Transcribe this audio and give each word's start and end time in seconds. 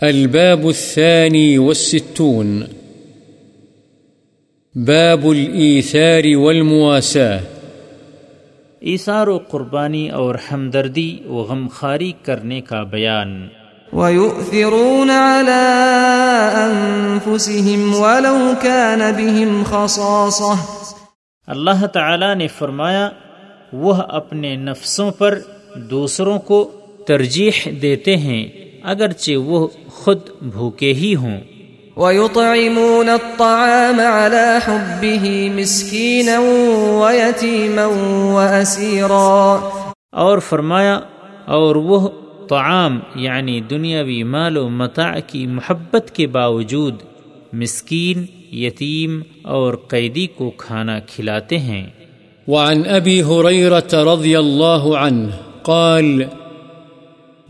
الباب 0.00 0.68
الثاني 0.68 1.58
والستون. 1.58 2.62
باب 4.74 5.26
الإيثار 5.26 6.36
والمواساة. 6.36 7.38
ایثار 8.80 9.28
و 9.28 9.38
قربانی 9.38 10.10
اور 10.10 10.34
ہمدردی 10.52 11.18
و 11.26 11.42
غمخاری 11.42 12.12
کرنے 12.22 12.60
کا 12.60 12.82
بیان. 12.82 13.48
ويؤثرون 13.92 15.10
على 15.10 15.72
أنفسهم 16.68 17.94
ولو 17.94 18.52
كان 18.62 19.00
بهم 19.16 19.62
خصاصة. 19.64 20.54
اللہ 21.46 21.86
تعالی 21.86 22.34
نے 22.34 22.48
فرمایا 22.48 23.08
وہ 23.72 23.94
اپنے 23.94 24.56
نفسوں 24.56 25.10
پر 25.10 25.38
دوسروں 25.76 26.38
کو 26.38 26.70
ترجیح 27.06 27.68
دیتے 27.82 28.16
ہیں 28.16 28.63
اگرچہ 28.84 29.36
وہ 29.36 29.68
خود 29.90 30.18
بھوکے 30.42 30.92
ہی 30.92 31.14
ہوں۔ 31.14 31.40
ويطعمون 31.96 33.08
الطعام 33.08 34.00
على 34.00 34.58
حبه 34.64 35.54
مسكينا 35.54 36.40
ويتيما 37.00 37.86
وأسيرا۔ 38.34 39.68
اور 40.12 40.38
فرمایا 40.38 41.00
اور 41.44 41.76
وہ 41.76 42.08
طعام 42.48 43.00
یعنی 43.14 43.60
دنیاوی 43.60 44.22
مال 44.22 44.56
و 44.56 44.68
متاع 44.68 45.18
کی 45.26 45.46
محبت 45.46 46.10
کے 46.14 46.26
باوجود 46.26 46.94
مسکین 47.52 48.26
یتیم 48.54 49.22
اور 49.42 49.74
قیدی 49.88 50.26
کو 50.26 50.50
کھانا 50.50 50.98
کھلاتے 50.98 51.58
ہیں۔ 51.58 51.86
وعن 52.48 52.82
أبي 52.96 53.20
هريرة 53.20 54.14
رضي 54.14 54.36
الله 54.36 55.06
عنه 55.06 55.28
قال 55.62 56.22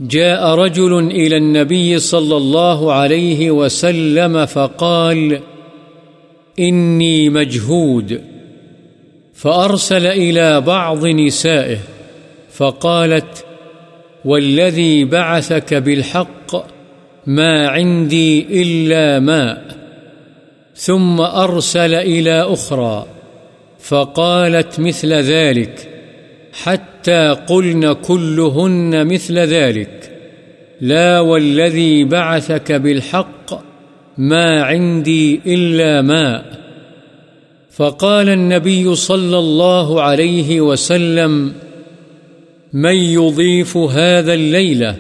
جاء 0.01 0.55
رجل 0.55 0.99
إلى 0.99 1.37
النبي 1.37 1.99
صلى 1.99 2.37
الله 2.37 2.93
عليه 2.93 3.51
وسلم 3.51 4.47
فقال، 4.47 5.41
إني 6.59 7.29
مجهود. 7.29 8.21
فأرسل 9.35 10.07
إلى 10.07 10.61
بعض 10.61 11.07
نسائه 11.07 11.79
فقالت، 12.51 13.45
والذي 14.25 15.05
بعثك 15.05 15.75
بالحق 15.75 16.67
ما 17.27 17.69
عندي 17.69 18.63
إلا 18.63 19.21
ماء. 19.21 19.65
ثم 20.77 21.21
أرسل 21.21 21.95
إلى 21.95 22.43
أخرى 22.43 23.07
فقالت 23.79 24.81
مثل 24.81 25.13
ذلك، 25.13 25.89
حتى 26.63 26.94
حتى 27.05 27.37
قلن 27.49 27.93
كلهن 27.93 29.07
مثل 29.07 29.39
ذلك. 29.39 30.11
لا 30.81 31.21
والذي 31.21 32.05
بعثك 32.05 32.73
بالحق 32.73 33.61
ما 34.19 34.63
عندي 34.63 35.41
إلا 35.47 36.03
ماء 36.03 36.45
فقال 37.71 38.29
النبي 38.29 38.95
صلى 38.95 39.39
الله 39.39 40.03
عليه 40.03 40.61
وسلم 40.61 41.53
من 42.73 42.95
يضيف 42.95 43.77
هذا 43.77 44.35
الليلة 44.35 44.97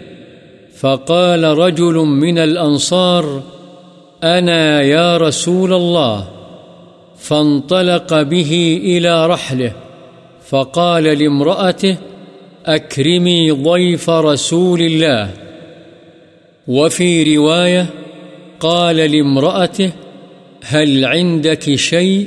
فقال 0.76 1.44
رجل 1.44 1.94
من 1.94 2.38
الأنصار 2.38 3.42
أنا 4.22 4.82
يا 4.82 5.16
رسول 5.16 5.72
الله. 5.72 6.28
فانطلق 7.18 8.22
به 8.22 8.80
إلى 8.84 9.26
رحله. 9.26 9.83
فقال 10.48 11.04
لامرأته، 11.04 11.96
أكرمي 12.66 13.50
ضيف 13.50 14.10
رسول 14.10 14.80
الله. 14.82 15.30
وفي 16.68 17.36
رواية 17.36 17.86
قال 18.60 18.96
لامرأته، 18.96 19.90
هل 20.64 21.04
عندك 21.04 21.74
شيء؟ 21.74 22.26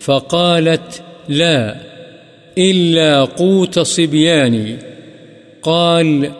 فقالت، 0.00 1.02
لا، 1.28 1.76
إلا 2.58 3.24
قوت 3.24 3.78
صبياني. 3.78 4.76
قال، 5.62 6.30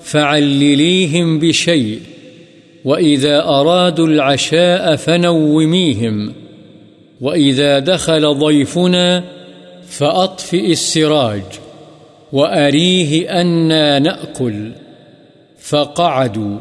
فعلليهم 0.00 1.38
بشيء، 1.38 2.00
وإذا 2.84 3.44
أرادوا 3.44 4.06
العشاء 4.06 4.96
فنوميهم. 4.96 6.32
وإذا 7.20 7.78
دخل 7.78 8.34
ضيفنا 8.34 9.24
فأطفئ 9.92 10.72
السراج 10.72 11.42
وأريه 12.32 13.40
أنا 13.40 13.98
نأكل 13.98 14.72
فقعدوا 15.58 16.56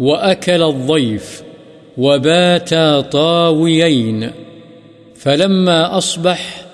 وأكل 0.00 0.62
الضيف 0.62 1.42
وباتا 1.98 3.00
طاويين 3.00 4.30
فلما 5.16 5.98
أصبح 5.98 6.64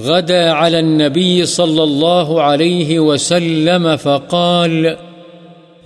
غدا 0.00 0.50
على 0.50 0.78
النبي 0.78 1.46
صلى 1.46 1.82
الله 1.82 2.42
عليه 2.42 2.98
وسلم 3.00 3.96
فقال 3.96 4.96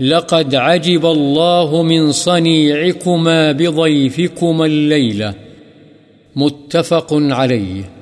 لقد 0.00 0.54
عجب 0.54 1.06
الله 1.06 1.82
من 1.82 2.12
صنيعكما 2.12 3.53
بضيفكما 3.53 4.66
الليلة 4.66 5.34
متفق 6.37 7.08
عليه 7.12 7.97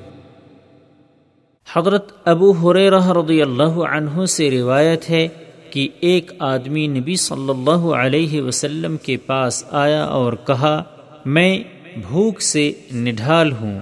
حضرت 1.77 2.11
ابو 2.25 2.51
حریرہ 2.51 3.11
رضی 3.11 3.41
اللہ 3.41 3.63
عنہ 3.63 4.25
سے 4.25 4.51
روایت 4.51 5.09
ہے 5.09 5.27
کہ 5.69 5.87
ایک 5.99 6.31
آدمی 6.39 6.87
نبی 6.87 7.15
صلی 7.15 7.49
اللہ 7.49 7.95
علیہ 7.95 8.41
وسلم 8.41 8.97
کے 8.97 9.17
پاس 9.17 9.63
آیا 9.71 10.03
اور 10.05 10.33
کہا، 10.33 10.83
میں 11.25 11.59
بھوک 12.09 12.41
سے 12.41 12.71
نڈھال 12.93 13.51
ہوں۔ 13.51 13.79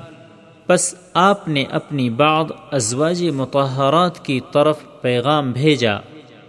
بس 0.70 0.96
آپ 1.14 1.48
نے 1.48 1.64
اپنی 1.72 2.10
بعض 2.10 2.46
ازواج 2.72 3.24
متحرات 3.24 4.26
کی 4.26 4.40
طرف 4.54 4.78
پیغام 5.02 5.52
بھیجا۔ 5.52 5.96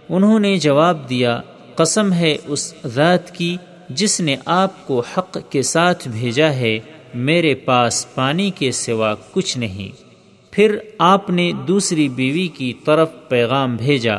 انہوں 0.09 0.39
نے 0.39 0.57
جواب 0.57 1.09
دیا، 1.09 1.41
قسم 1.75 2.13
ہے 2.13 2.37
اس 2.47 2.73
ذات 2.85 3.31
کی 3.31 3.57
جس 3.89 4.21
نے 4.21 4.35
آپ 4.45 4.87
کو 4.87 5.03
حق 5.17 5.37
کے 5.49 5.61
ساتھ 5.61 6.07
بھیجا 6.07 6.49
ہے، 6.49 6.79
میرے 7.13 7.55
پاس 7.55 8.15
پانی 8.15 8.51
کے 8.51 8.71
سوا 8.71 9.15
کچھ 9.31 9.57
نہیں۔ 9.57 10.06
پھر 10.57 10.77
آپ 10.97 11.29
نے 11.29 11.51
دوسری 11.67 12.09
بیوی 12.09 12.47
کی 12.47 12.73
طرف 12.85 13.09
پیغام 13.29 13.75
بھیجا۔ 13.75 14.15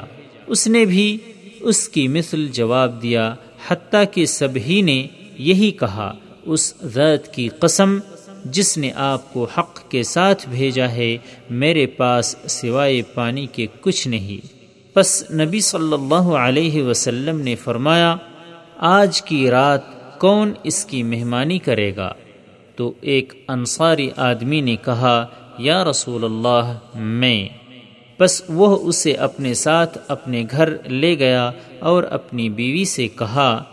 اس 0.46 0.66
نے 0.66 0.84
بھی 0.84 1.18
اس 1.60 1.88
کی 1.88 2.08
مثل 2.08 2.48
جواب 2.48 3.02
دیا، 3.02 3.34
حتیٰ 3.68 4.04
کہ 4.12 4.26
سبھی 4.26 4.82
نے 4.82 5.06
یہی 5.38 5.70
کہا، 5.70 6.14
اس 6.42 6.74
ذات 6.84 7.34
کی 7.34 7.48
قسم 7.48 7.98
جس 8.44 8.78
نے 8.78 8.90
آپ 8.94 9.32
کو 9.32 9.44
حق 9.44 9.90
کے 9.90 10.02
ساتھ 10.02 10.48
بھیجا 10.48 10.88
ہے، 10.88 11.16
میرے 11.50 11.86
پاس 11.86 12.36
سوائے 12.48 13.02
پانی 13.02 13.46
کے 13.46 13.66
کچھ 13.80 14.08
نہیں۔ 14.08 14.46
بس 14.96 15.30
نبی 15.30 15.60
صلی 15.60 15.92
اللہ 15.92 16.30
علیہ 16.38 16.82
وسلم 16.82 17.40
نے 17.40 17.54
فرمایا، 17.54 18.16
آج 18.76 19.22
کی 19.22 19.50
رات 19.50 20.18
کون 20.20 20.52
اس 20.64 20.84
کی 20.84 21.02
مہمانی 21.02 21.58
کرے 21.58 21.96
گا؟ 21.96 22.12
تو 22.76 22.92
ایک 23.00 23.32
انصاری 23.48 24.10
آدمی 24.16 24.60
نے 24.60 24.76
کہا 24.84 25.26
یا 25.58 25.84
رسول 25.84 26.24
اللہ 26.24 26.78
میں۔ 26.94 27.48
بس 28.20 28.42
وہ 28.48 28.88
اسے 28.88 29.12
اپنے 29.12 29.54
ساتھ 29.54 29.98
اپنے 30.08 30.44
گھر 30.50 30.88
لے 30.88 31.18
گیا 31.18 31.50
اور 31.78 32.02
اپنی 32.02 32.48
بیوی 32.48 32.84
سے 32.84 33.08
کہا، 33.08 33.64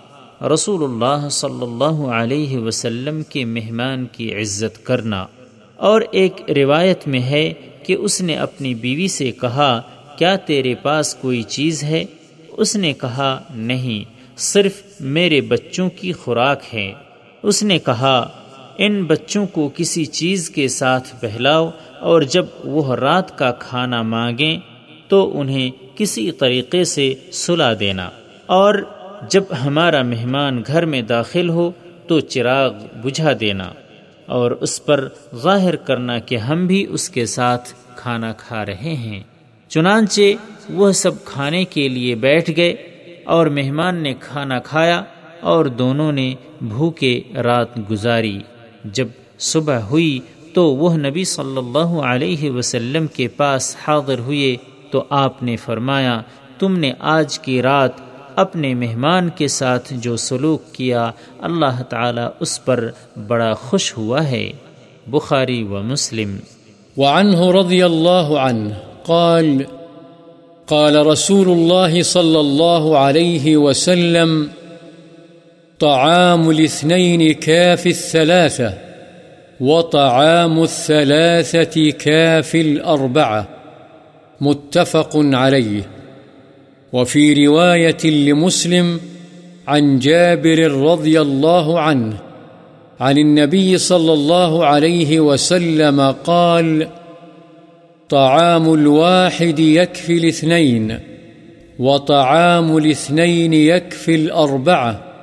رسول 0.53 0.83
اللہ 0.83 1.29
صلی 1.29 1.61
اللہ 1.61 2.07
علیہ 2.07 2.57
وسلم 2.57 3.23
کے 3.23 3.45
مہمان 3.45 4.05
کی 4.05 4.33
عزت 4.33 4.85
کرنا۔ 4.85 5.25
اور 5.75 6.01
ایک 6.11 6.51
روایت 6.55 7.07
میں 7.07 7.19
ہے 7.19 7.53
کہ 7.83 7.93
اس 7.93 8.21
نے 8.21 8.35
اپنی 8.35 8.75
بیوی 8.75 9.07
سے 9.07 9.31
کہا، 9.31 9.81
کیا 10.17 10.35
تیرے 10.35 10.75
پاس 10.75 11.15
کوئی 11.15 11.43
چیز 11.43 11.83
ہے؟ 11.83 12.03
اس 12.49 12.75
نے 12.75 12.93
کہا، 12.93 13.41
نہیں، 13.55 14.25
صرف 14.37 14.83
میرے 14.99 15.41
بچوں 15.41 15.89
کی 15.89 16.13
خوراک 16.13 16.61
ہے۔ 16.73 16.93
اس 17.43 17.63
نے 17.63 17.79
کہا 17.79 18.27
ان 18.77 19.03
بچوں 19.03 19.47
کو 19.47 19.69
کسی 19.75 20.05
چیز 20.05 20.49
کے 20.49 20.67
ساتھ 20.67 21.15
بہلاؤ 21.21 21.71
اور 21.99 22.21
جب 22.21 22.45
وہ 22.63 22.95
رات 22.95 23.37
کا 23.37 23.51
کھانا 23.51 24.01
مانگیں 24.01 24.59
تو 25.07 25.39
انہیں 25.39 25.71
کسی 25.97 26.31
طریقے 26.31 26.83
سے 26.83 27.13
سلا 27.31 27.73
دینا۔ 27.79 28.09
اور 28.45 28.75
جب 29.29 29.43
ہمارا 29.65 30.01
مہمان 30.01 30.63
گھر 30.67 30.85
میں 30.85 31.01
داخل 31.01 31.49
ہو 31.49 31.71
تو 32.07 32.19
چراغ 32.19 32.73
بجھا 33.03 33.31
دینا۔ 33.39 33.73
اور 34.25 34.51
اس 34.51 34.85
پر 34.85 35.07
ظاہر 35.35 35.75
کرنا 35.75 36.19
کہ 36.19 36.37
ہم 36.37 36.67
بھی 36.67 36.85
اس 36.89 37.09
کے 37.09 37.25
ساتھ 37.25 37.73
کھانا 37.95 38.33
کھا 38.33 38.65
رہے 38.65 38.93
ہیں۔ 38.93 39.23
چنانچہ 39.67 40.21
وہ 40.69 40.91
سب 40.91 41.25
کھانے 41.25 41.65
کے 41.65 41.87
لیے 41.87 42.15
بیٹھ 42.15 42.51
گئے 42.57 42.71
اور 43.25 43.45
مہمان 43.45 44.03
نے 44.03 44.13
کھانا 44.19 44.59
کھایا 44.59 45.03
اور 45.41 45.65
دونوں 45.65 46.11
نے 46.11 46.33
بھوکے 46.61 47.21
رات 47.43 47.91
گزاری۔ 47.91 48.39
جب 48.93 49.07
صبح 49.39 49.75
ہوئی 49.75 50.19
تو 50.53 50.75
وہ 50.75 50.97
نبی 50.97 51.23
صلی 51.23 51.57
اللہ 51.57 52.01
علیہ 52.03 52.51
وسلم 52.51 53.07
کے 53.07 53.27
پاس 53.27 53.75
حاضر 53.87 54.19
ہوئے 54.19 54.55
تو 54.91 55.03
آپ 55.09 55.43
نے 55.43 55.55
فرمایا، 55.55 56.21
تم 56.59 56.77
نے 56.77 56.93
آج 56.99 57.39
کی 57.39 57.61
رات 57.61 57.91
اپنے 58.35 58.73
مہمان 58.73 59.29
کے 59.29 59.47
ساتھ 59.47 59.93
جو 59.93 60.17
سلوک 60.17 60.73
کیا، 60.73 61.11
اللہ 61.39 61.83
تعالی 61.89 62.21
اس 62.39 62.65
پر 62.65 62.91
بڑا 63.27 63.53
خوش 63.53 63.97
ہوا 63.97 64.27
ہے۔ 64.27 64.51
بخاری 65.07 65.63
و 65.63 65.81
مسلم۔ 65.83 66.37
وعنه 66.97 67.61
رضي 67.61 67.81
الله 67.81 68.37
عنه 68.37 68.69
قال 69.05 69.61
قال 70.65 70.95
رسول 70.95 71.47
الله 71.47 72.01
صلى 72.01 72.37
الله 72.37 72.97
عليه 72.97 73.63
وسلم 73.63 74.45
طعام 75.79 76.49
الاثنين 76.49 77.33
كاف 77.33 77.87
الثلاثة 77.87 78.73
وطعام 79.59 80.63
الثلاثة 80.63 81.91
كاف 81.91 82.55
الأربعة 82.55 83.47
متفق 84.41 85.11
عليه. 85.15 85.81
وفي 86.93 87.45
رواية 87.45 88.05
لمسلم 88.05 88.99
عن 89.67 89.99
جابر 89.99 90.71
رضي 90.71 91.21
الله 91.21 91.79
عنه 91.79 92.17
عن 92.99 93.17
النبي 93.17 93.77
صلى 93.77 94.13
الله 94.13 94.65
عليه 94.65 95.19
وسلم 95.19 96.01
قال 96.11 96.87
طعام 98.09 98.73
الواحد 98.73 99.59
يكفي 99.59 100.13
الاثنين 100.17 100.99
وطعام 101.79 102.77
الاثنين 102.77 103.53
يكفي 103.53 104.15
الأربعة 104.15 105.14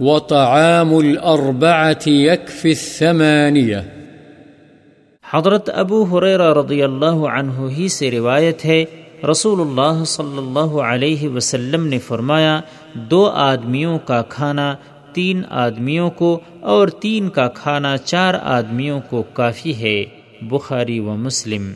وطعام 0.00 0.94
الأربعة 0.94 2.10
يكفي 2.10 2.70
الثمانية. 2.70 3.82
حضرت 5.30 5.70
ابو 5.74 6.02
حریر 6.02 6.40
رضی 6.40 6.82
اللہ 6.82 7.06
عنہ 7.06 7.52
ہی 7.70 7.88
سے 7.88 8.10
روایت 8.10 8.64
ہے 8.64 8.84
رسول 9.30 9.60
اللہ 9.60 10.04
صلی 10.04 10.38
اللہ 10.38 10.80
علیہ 10.80 11.28
وسلم 11.28 11.86
نے 11.86 11.98
فرمایا، 11.98 12.60
دو 12.94 13.26
آدمیوں 13.26 13.98
کا 13.98 14.22
کھانا 14.22 14.74
تین 15.12 15.42
آدمیوں 15.50 16.10
کو 16.10 16.40
اور 16.60 16.88
تین 16.88 17.28
کا 17.28 17.48
کھانا 17.48 17.96
چار 17.96 18.34
آدمیوں 18.42 19.00
کو 19.10 19.22
کافی 19.32 19.74
ہے، 19.80 20.04
بخاری 20.42 20.98
و 20.98 21.14
مسلم۔ 21.14 21.72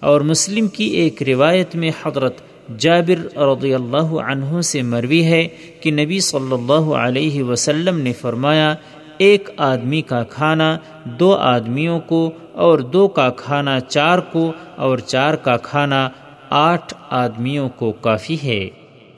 اور 0.00 0.20
مسلم 0.20 0.68
کی 0.68 0.84
ایک 0.84 1.22
روایت 1.22 1.76
میں 1.76 1.90
حضرت 2.06 2.34
جابر 2.78 3.38
رضی 3.38 3.74
اللہ 3.74 4.14
عنہ 4.26 4.60
سے 4.60 4.82
مروی 4.82 5.24
ہے 5.24 5.48
کہ 5.80 5.90
نبی 5.90 6.20
صلی 6.20 6.52
اللہ 6.52 6.94
علیہ 6.94 7.42
وسلم 7.42 8.00
نے 8.00 8.12
فرمایا، 8.12 8.74
ایک 9.18 9.50
آدمی 9.56 10.02
کا 10.02 10.22
کھانا 10.22 10.78
دو 11.04 11.34
آدمیوں 11.34 12.00
کو 12.00 12.30
اور 12.52 12.78
دو 12.78 13.08
کا 13.08 13.30
کھانا 13.30 13.80
چار 13.80 14.18
کو 14.18 14.52
اور 14.76 14.98
چار 14.98 15.34
کا 15.34 15.56
کھانا 15.56 16.08
آٹھ 16.50 16.94
آدمیوں 17.10 17.68
کو 17.68 17.92
کافی 17.92 18.36
ہے۔ 18.44 18.68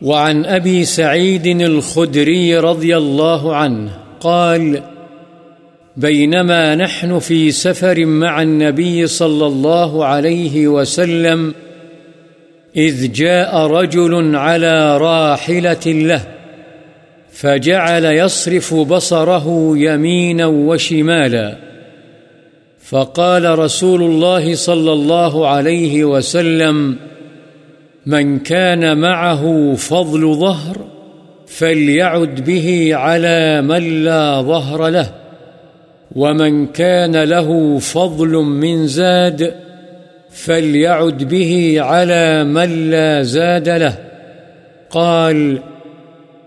وعن 0.02 0.42
أبي 0.44 0.84
سعيد 0.84 1.46
الخدري 1.46 2.54
رضي 2.54 2.96
الله 2.96 3.54
عنه 3.54 3.86
قال 4.18 4.76
بينما 5.96 6.74
نحن 6.74 7.18
في 7.18 7.50
سفر 7.50 8.04
مع 8.04 8.40
النبي 8.40 9.06
صلى 9.06 9.46
الله 9.46 10.04
عليه 10.04 10.68
وسلم 10.68 11.50
إذ 12.76 13.12
جاء 13.12 13.56
رجل 13.56 14.36
على 14.36 14.98
راحلة 14.98 15.86
له 15.86 16.22
فجعل 17.32 18.04
يصرف 18.04 18.74
بصره 18.74 19.72
يمينا 19.76 20.46
وشمالا 20.46 21.56
فقال 22.80 23.58
رسول 23.58 24.02
الله 24.02 24.54
صلى 24.54 24.92
الله 24.92 25.48
عليه 25.48 26.04
وسلم 26.04 26.96
من 28.06 28.38
كان 28.38 28.98
معه 28.98 29.74
فضل 29.74 30.34
ظهر 30.34 30.76
فليعد 31.46 32.44
به 32.44 32.90
على 32.94 33.62
من 33.62 34.04
لا 34.04 34.42
ظهر 34.42 34.88
له 34.88 35.10
ومن 36.16 36.66
كان 36.66 37.16
له 37.16 37.78
فضل 37.78 38.28
من 38.36 38.86
زاد 38.86 39.65
فليعد 40.36 41.28
به 41.28 41.76
على 41.78 42.44
من 42.44 42.90
لا 42.90 43.22
زاد 43.22 43.68
له. 43.68 43.98
قال، 44.90 45.58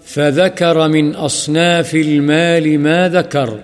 فذكر 0.05 0.87
من 0.87 1.15
أصناف 1.15 1.95
المال 1.95 2.79
ما 2.79 3.09
ذكر، 3.09 3.59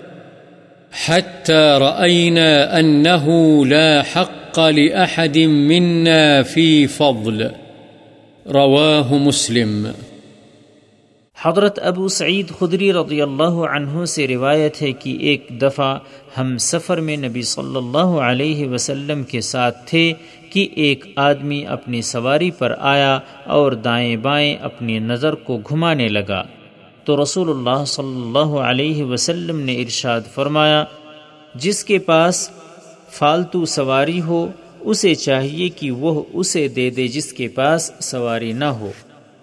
حتى 0.92 1.78
رأينا 1.80 2.80
أنه 2.80 3.66
لا 3.66 4.02
حق 4.02 4.60
لأحد 4.60 5.38
منا 5.38 6.42
في 6.42 6.86
فضل. 6.86 7.50
رواه 8.48 9.14
مسلم. 9.14 9.92
حضرت 11.46 11.78
ابو 11.82 12.08
سعید 12.08 12.50
خدری 12.58 12.92
رضی 12.92 13.22
اللہ 13.22 13.56
عنہ 13.72 14.04
سے 14.04 14.28
روایت 14.28 14.82
ہے 14.82 14.92
کہ 14.92 15.16
ایک 15.20 15.46
دفعہ 15.50 15.98
ہم 16.38 16.58
سفر 16.58 17.00
میں 17.00 17.16
نبی 17.16 17.42
صلی 17.42 17.76
اللہ 17.76 18.14
علیہ 18.20 18.68
وسلم 18.68 19.22
کے 19.22 19.40
ساتھ 19.40 19.76
تھے 19.86 20.12
کہ 20.50 20.68
ایک 20.74 21.04
آدمی 21.16 21.66
اپنی 21.66 22.02
سواری 22.02 22.50
پر 22.50 22.74
آیا 22.78 23.18
اور 23.44 23.72
دائیں 23.72 24.16
بائیں 24.16 24.56
اپنی 24.56 24.98
نظر 24.98 25.34
کو 25.34 25.58
گھمانے 25.58 26.08
لگا۔ 26.08 26.42
تو 27.04 27.22
رسول 27.22 27.50
اللہ 27.50 27.84
صلی 27.84 28.22
اللہ 28.22 28.58
علیہ 28.58 29.04
وسلم 29.04 29.60
نے 29.60 29.74
ارشاد 29.74 30.20
فرمایا، 30.34 30.84
جس 31.54 31.84
کے 31.84 31.98
پاس 31.98 32.50
فالتو 33.10 33.64
سواری 33.64 34.20
ہو، 34.20 34.50
اسے 34.80 35.14
چاہیے 35.14 35.68
کہ 35.68 35.90
وہ 35.90 36.22
اسے 36.32 36.68
دے 36.68 36.90
دے 36.90 37.08
جس 37.08 37.32
کے 37.32 37.48
پاس 37.48 37.92
سواری 38.00 38.52
نہ 38.52 38.64
ہو۔ 38.64 38.90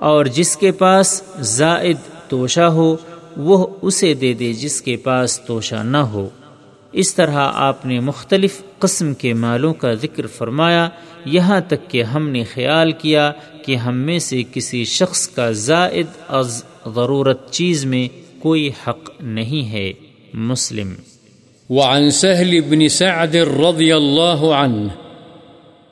اور 0.03 0.25
جس 0.25 0.57
کے 0.57 0.71
پاس 0.71 1.23
زائد 1.39 1.97
توشہ 2.29 2.61
ہو، 2.61 2.95
وہ 3.37 3.67
اسے 3.81 4.13
دے 4.13 4.33
دے 4.33 4.53
جس 4.53 4.81
کے 4.81 4.97
پاس 4.97 5.39
توشہ 5.39 5.83
نہ 5.83 5.97
ہو۔ 5.97 6.29
اس 6.91 7.15
طرح 7.15 7.51
آپ 7.53 7.85
نے 7.85 7.99
مختلف 7.99 8.61
قسم 8.79 9.13
کے 9.13 9.33
مالوں 9.33 9.73
کا 9.73 9.93
ذکر 9.93 10.27
فرمایا، 10.27 10.89
یہاں 11.25 11.61
تک 11.67 11.89
کہ 11.89 12.03
ہم 12.03 12.29
نے 12.29 12.43
خیال 12.43 12.91
کیا 12.91 13.31
کہ 13.65 13.75
ہم 13.75 13.97
میں 13.97 14.19
سے 14.19 14.43
کسی 14.53 14.85
شخص 14.85 15.27
کا 15.27 15.51
زائد 15.51 16.07
از 16.29 16.63
ضرورت 16.95 17.51
چیز 17.51 17.85
میں 17.85 18.07
کوئی 18.41 18.69
حق 18.87 19.09
نہیں 19.19 19.71
ہے۔ 19.71 19.93
مسلم۔ 20.33 20.93
وعن 21.69 22.11
سهل 22.11 22.59
بن 22.59 22.87
سعد 22.89 23.35
رضی 23.35 23.91
اللہ 23.91 24.45
عنہ 24.45 25.02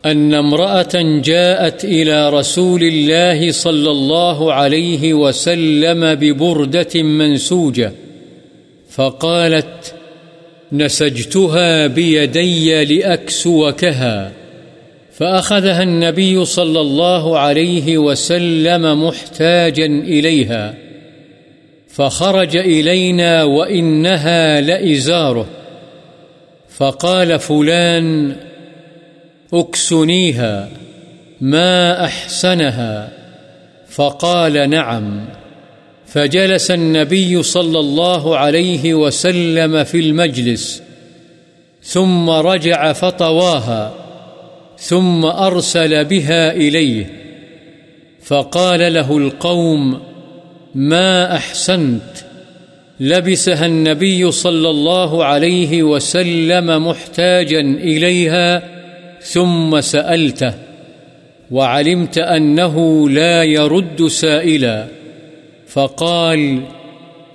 أن 0.05 0.33
امرأة 0.33 1.21
جاءت 1.23 1.85
إلى 1.85 2.29
رسول 2.29 2.83
الله 2.83 3.51
صلى 3.51 3.91
الله 3.91 4.53
عليه 4.53 5.13
وسلم 5.13 6.15
ببردة 6.15 7.03
منسوجة، 7.03 7.91
فقالت 8.89 9.93
نسجتها 10.71 11.87
بيدي 11.87 12.85
لأكسوكها. 12.85 14.31
فأخذها 15.13 15.83
النبي 15.83 16.45
صلى 16.45 16.81
الله 16.81 17.39
عليه 17.39 17.97
وسلم 17.97 19.07
محتاجا 19.07 19.85
إليها، 19.85 20.73
فخرج 21.87 22.57
إلينا 22.57 23.43
وإنها 23.43 24.61
لإزاره. 24.61 25.45
فقال 26.77 27.39
فلان 27.39 27.39
فقال 27.39 27.39
فلان 27.39 28.50
اكسنيها 29.53 30.69
ما 31.41 32.05
أحسنها 32.05 33.09
فقال 33.89 34.69
نعم. 34.69 35.25
فجلس 36.05 36.71
النبي 36.71 37.43
صلى 37.43 37.79
الله 37.79 38.37
عليه 38.37 38.93
وسلم 38.93 39.83
في 39.83 39.99
المجلس، 39.99 40.83
ثم 41.83 42.29
رجع 42.29 42.93
فطواها، 42.93 43.93
ثم 44.77 45.25
أرسل 45.25 46.05
بها 46.05 46.51
إليه. 46.51 47.05
فقال 48.23 48.93
له 48.93 49.17
القوم، 49.17 50.01
ما 50.75 51.35
أحسنت؟ 51.35 52.01
لبسها 52.99 53.65
النبي 53.65 54.31
صلى 54.31 54.69
الله 54.69 55.25
عليه 55.25 55.83
وسلم 55.83 56.87
محتاجا 56.87 57.59
إليها 57.59 58.80
ثم 59.21 59.81
سألته، 59.81 60.53
وعلمت 61.51 62.17
أنه 62.17 63.09
لا 63.09 63.43
يرد 63.43 64.07
سائلا، 64.07 64.87
فقال 65.67 66.59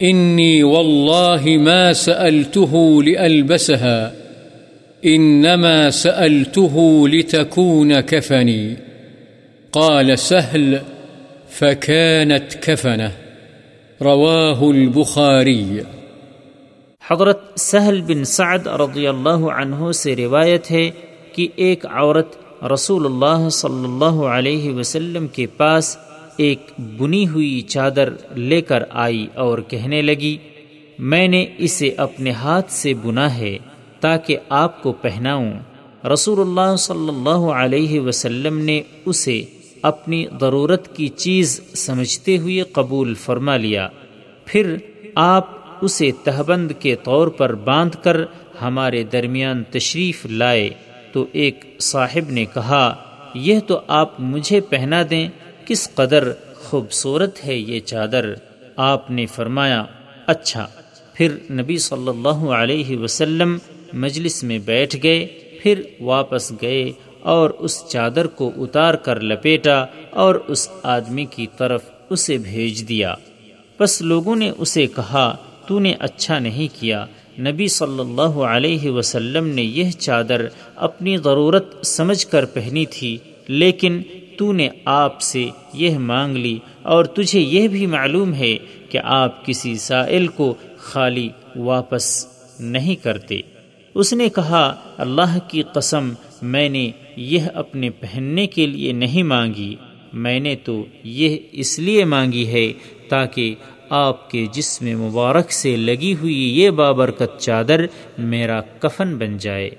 إني 0.02 0.62
والله 0.62 1.42
ما 1.46 1.92
سألته 1.92 3.02
لألبسها، 3.02 4.12
إنما 5.04 5.90
سألته 5.90 7.08
لتكون 7.08 8.00
كفني. 8.00 8.76
قال 9.72 10.18
سهل 10.18 10.78
فكانت 11.50 12.54
كفنه 12.62 13.10
رواه 14.02 14.70
البخاري. 14.70 15.80
حضرت 17.10 17.38
سہل 17.56 18.00
بن 18.00 18.24
سعد 18.24 18.66
رضی 18.66 19.06
اللہ 19.06 19.46
عنہ 19.56 19.92
سے 19.92 20.16
روایت 20.16 20.70
ہے 20.70 20.90
کہ 21.36 21.48
ایک 21.56 21.86
عورت 21.86 22.64
رسول 22.64 23.06
اللہ 23.06 23.48
صلی 23.48 23.84
اللہ 23.84 24.22
علیہ 24.24 24.70
وسلم 24.72 25.26
کے 25.26 25.46
پاس 25.46 25.96
ایک 26.36 26.58
بنی 26.98 27.28
ہوئی 27.28 27.60
چادر 27.60 28.08
لے 28.36 28.60
کر 28.60 28.82
آئی 28.90 29.26
اور 29.34 29.58
کہنے 29.58 30.02
لگی، 30.02 30.36
میں 30.98 31.28
نے 31.28 31.46
اسے 31.58 31.88
اپنے 31.96 32.30
ہاتھ 32.30 32.72
سے 32.72 32.94
بنا 32.94 33.38
ہے 33.38 33.58
تاکہ 34.00 34.36
آپ 34.48 34.82
کو 34.82 34.92
پہناؤں۔ 34.92 35.52
رسول 36.12 36.40
اللہ 36.40 36.76
صلی 36.76 37.08
اللہ 37.08 37.50
علیہ 37.52 38.00
وسلم 38.00 38.58
نے 38.58 38.82
اسے 39.04 39.44
اپنی 39.82 40.26
ضرورت 40.40 40.96
کی 40.96 41.08
چیز 41.08 41.60
سمجھتے 41.74 42.38
ہوئے 42.38 42.62
قبول 42.62 43.14
فرما 43.14 43.56
لیا۔ 43.56 43.88
پھر 44.44 44.76
آپ 45.14 45.50
اسے 45.80 46.10
تہبند 46.24 46.72
کے 46.78 46.96
طور 46.96 47.28
پر 47.28 47.54
باندھ 47.54 47.96
کر 48.04 48.16
ہمارے 48.62 49.02
درمیان 49.02 49.62
تشریف 49.70 50.26
لائے۔ 50.26 50.70
تو 51.16 51.26
ایک 51.32 51.76
صاحب 51.80 52.30
نے 52.30 52.44
کہا، 52.44 52.94
یہ 53.34 53.60
تو 53.60 53.80
آپ 53.86 54.20
مجھے 54.20 54.60
پہنا 54.60 55.02
دیں، 55.10 55.28
کس 55.66 55.94
قدر 55.94 56.32
خوبصورت 56.54 57.46
ہے 57.46 57.56
یہ 57.56 57.80
چادر؟ 57.80 58.34
آپ 58.76 59.10
نے 59.10 59.26
فرمایا 59.26 59.84
اچھا۔ 60.26 60.66
پھر 61.14 61.36
نبی 61.50 61.78
صلی 61.78 62.08
اللہ 62.08 62.50
علیہ 62.50 62.98
وسلم 62.98 63.58
مجلس 63.92 64.44
میں 64.44 64.58
بیٹھ 64.58 64.96
گئے، 65.02 65.26
پھر 65.62 65.80
واپس 66.00 66.52
گئے 66.62 66.92
اور 67.20 67.50
اس 67.50 67.84
چادر 67.88 68.26
کو 68.26 68.52
اتار 68.56 68.94
کر 68.94 69.20
لپیٹا 69.20 69.86
اور 70.10 70.34
اس 70.34 70.68
آدمی 70.82 71.24
کی 71.24 71.46
طرف 71.58 71.82
اسے 72.10 72.38
بھیج 72.38 72.88
دیا۔ 72.88 73.14
بس 73.80 74.02
لوگوں 74.02 74.36
نے 74.36 74.50
اسے 74.58 74.86
کہا، 74.86 75.36
تو 75.66 75.78
نے 75.78 75.94
اچھا 75.98 76.38
نہیں 76.38 76.80
کیا 76.80 77.06
نبی 77.38 77.68
صلی 77.68 78.00
اللہ 78.00 78.38
علیہ 78.46 78.90
وسلم 78.90 79.46
نے 79.46 79.62
یہ 79.62 79.90
چادر 79.90 80.46
اپنی 80.76 81.16
ضرورت 81.16 81.86
سمجھ 81.86 82.26
کر 82.26 82.44
پہنی 82.44 82.86
تھی، 82.86 83.16
لیکن 83.48 84.02
تو 84.38 84.52
نے 84.52 84.68
آپ 84.84 85.20
سے 85.20 85.46
یہ 85.72 85.98
مانگ 85.98 86.36
لی 86.36 86.58
اور 86.82 87.04
تجھے 87.04 87.40
یہ 87.40 87.68
بھی 87.68 87.86
معلوم 87.86 88.34
ہے 88.34 88.56
کہ 88.88 88.98
آپ 89.04 89.46
کسی 89.46 89.74
سائل 89.74 90.26
کو 90.26 90.54
خالی 90.76 91.28
واپس 91.56 92.26
نہیں 92.60 92.96
کرتے۔ 92.96 93.40
اس 93.94 94.12
نے 94.12 94.28
کہا، 94.28 94.74
اللہ 94.96 95.38
کی 95.48 95.62
قسم، 95.62 96.12
میں 96.42 96.68
نے 96.68 96.90
یہ 97.16 97.40
اپنے 97.54 97.90
پہننے 97.90 98.46
کے 98.46 98.66
لیے 98.66 98.92
نہیں 98.92 99.22
مانگی، 99.22 99.74
میں 100.12 100.40
نے 100.40 100.56
تو 100.56 100.84
یہ 101.04 101.36
اس 101.52 101.78
لیے 101.78 102.04
مانگی 102.04 102.46
ہے 102.46 102.72
تاکہ 103.08 103.54
آپ 103.90 104.30
کے 104.30 104.46
جسم 104.52 104.86
مبارک 104.86 105.52
سے 105.52 105.76
لگی 105.76 106.14
ہوئی 106.14 106.60
یہ 106.60 106.70
بابرکت 106.70 107.40
چادر 107.40 107.86
میرا 108.18 108.60
کفن 108.60 109.16
بن 109.16 109.38
جائے۔ 109.38 109.70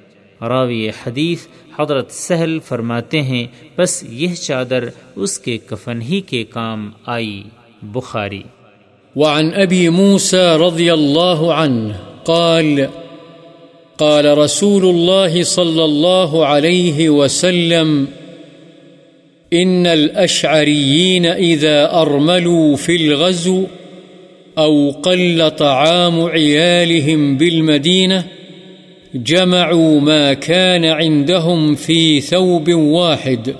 راوی 0.41 0.89
حدیث 0.89 1.47
حضرت 1.79 2.11
سہل 2.11 2.59
فرماتے 2.65 3.21
ہیں، 3.21 3.47
بس 3.77 4.03
یہ 4.09 4.33
چادر 4.33 4.83
اس 5.15 5.39
کے 5.39 5.57
کفن 5.57 6.01
ہی 6.01 6.21
کے 6.21 6.43
کام 6.43 6.91
آئی۔ 7.05 7.43
بخاری۔ 7.81 8.41
وعن 9.15 9.49
ابی 9.55 9.89
موسى 9.89 10.57
رضی 10.67 10.89
اللہ 10.89 11.51
عنہ 11.51 11.93
قال 12.23 12.79
قال 13.97 14.25
رسول 14.25 14.85
الله 14.85 15.43
صلى 15.43 15.83
الله 15.83 16.45
عليه 16.45 17.09
وسلم 17.09 18.05
إن 19.53 19.85
الأشعريين 19.85 21.25
إذا 21.25 22.05
أرملوا 22.05 22.75
في 22.75 22.95
الغزو 22.95 23.63
أو 24.57 24.91
قل 24.91 25.51
طعام 25.51 26.21
عيالهم 26.21 27.37
بالمدينة، 27.37 28.25
جمعوا 29.15 29.99
ما 29.99 30.33
كان 30.33 30.85
عندهم 30.85 31.75
في 31.75 32.21
ثوب 32.21 32.73
واحد، 32.73 33.55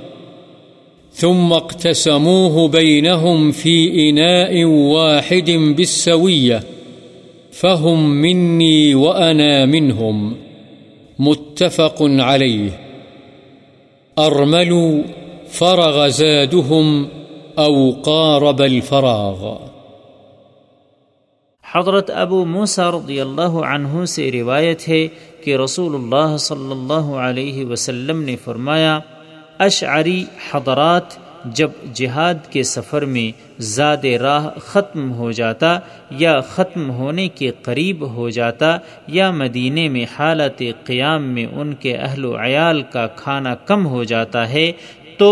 ثم 1.12 1.54
اقتسموه 1.54 2.68
بينهم 2.68 3.52
في 3.52 4.10
إناء 4.10 4.64
واحد 4.66 5.52
بالسوية، 5.52 6.64
فهم 7.52 8.10
مني 8.10 8.96
وأنا 8.96 9.66
منهم. 9.66 10.36
متفق 11.20 11.98
عليه. 12.02 12.70
أرملوا 14.20 15.04
فرغ 15.50 16.08
زادهم 16.08 17.08
أو 17.60 17.92
قارب 17.92 18.62
الفراغ. 18.62 19.58
حضرت 21.78 22.10
ابو 22.16 22.44
موسا 22.46 22.90
رضی 22.92 23.20
اللہ 23.22 23.56
عنہ 23.66 24.04
سے 24.06 24.32
روایت 24.32 24.88
ہے 24.90 25.08
کہ 25.44 25.58
رسول 25.58 25.96
اللہ 25.96 26.36
صلی 26.40 26.72
اللہ 26.72 27.10
علیہ 27.24 27.66
وسلم 27.66 28.22
نے 28.24 28.36
فرمایا، 28.46 29.00
اشعری 29.60 30.24
حضرات، 30.52 31.18
جب 31.56 31.72
جہاد 31.94 32.48
کے 32.52 32.64
سفر 32.64 33.06
میں 33.06 33.30
زاد 33.66 34.06
راہ 34.22 34.48
ختم 34.62 35.12
ہو 35.12 35.32
جاتا 35.32 35.78
یا 36.20 36.40
ختم 36.50 36.90
ہونے 36.92 37.28
کے 37.36 37.52
قریب 37.62 38.08
ہو 38.16 38.30
جاتا 38.30 38.78
یا 39.10 39.30
مدینے 39.32 39.88
میں 39.90 40.06
حالت 40.18 40.62
قیام 40.86 41.24
میں 41.34 41.46
ان 41.46 41.74
کے 41.82 41.96
اہل 41.98 42.26
و 42.26 42.36
عیال 42.38 42.82
کا 42.92 43.06
کھانا 43.16 43.56
کم 43.66 43.86
ہو 43.86 44.04
جاتا 44.04 44.50
ہے، 44.50 44.72
تو 45.20 45.30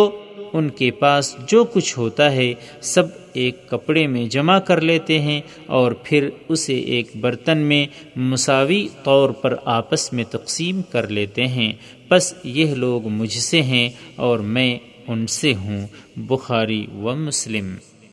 ان 0.55 0.69
کے 0.69 0.91
پاس 0.91 1.35
جو 1.47 1.63
کچھ 1.63 1.99
ہوتا 1.99 2.31
ہے، 2.31 2.53
سب 2.81 3.03
ایک 3.33 3.69
کپڑے 3.69 4.07
میں 4.07 4.25
جمع 4.25 4.59
کر 4.59 4.81
لیتے 4.81 5.19
ہیں 5.19 5.41
اور 5.65 5.91
پھر 6.03 6.29
اسے 6.49 6.79
ایک 6.79 7.07
برتن 7.21 7.57
میں 7.57 7.85
مساوی 8.15 8.87
طور 9.03 9.29
پر 9.29 9.55
آپس 9.65 10.13
میں 10.13 10.23
تقسیم 10.23 10.81
کر 10.81 11.07
لیتے 11.07 11.47
ہیں۔ 11.47 11.73
بس 12.09 12.33
یہ 12.43 12.75
لوگ 12.75 13.07
مجھ 13.07 13.37
سے 13.37 13.61
ہیں 13.61 13.89
اور 14.15 14.39
میں 14.39 14.77
ان 15.07 15.27
سے 15.27 15.53
ہوں۔ 15.55 15.87
بخاری 16.15 16.85
و 16.93 17.15
مسلم۔ 17.15 17.75